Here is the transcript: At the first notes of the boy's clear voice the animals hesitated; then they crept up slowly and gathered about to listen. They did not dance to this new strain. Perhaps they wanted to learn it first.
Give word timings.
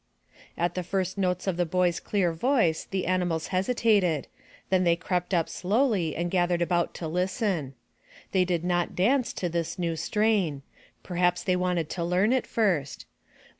At 0.57 0.73
the 0.73 0.81
first 0.81 1.15
notes 1.19 1.45
of 1.45 1.57
the 1.57 1.63
boy's 1.67 1.99
clear 1.99 2.33
voice 2.33 2.85
the 2.89 3.05
animals 3.05 3.49
hesitated; 3.53 4.27
then 4.71 4.83
they 4.83 4.95
crept 4.95 5.31
up 5.31 5.47
slowly 5.47 6.15
and 6.15 6.31
gathered 6.31 6.63
about 6.63 6.95
to 6.95 7.07
listen. 7.07 7.75
They 8.31 8.43
did 8.43 8.63
not 8.63 8.95
dance 8.95 9.31
to 9.33 9.47
this 9.47 9.77
new 9.77 9.95
strain. 9.95 10.63
Perhaps 11.03 11.43
they 11.43 11.55
wanted 11.55 11.87
to 11.91 12.03
learn 12.03 12.33
it 12.33 12.47
first. 12.47 13.05